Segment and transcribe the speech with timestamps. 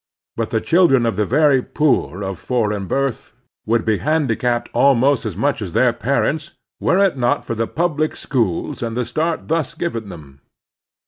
[0.35, 3.33] But the children of the very poor of foreign birth
[3.67, 8.15] would be handicapped almost as much as their parents, were it not for the public
[8.15, 10.41] Civic Helpfulness 103 schools and the start thus given them.